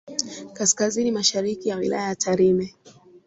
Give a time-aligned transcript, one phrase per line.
[0.53, 2.73] Kaskazini Mashariki ya Wilaya ya Tarime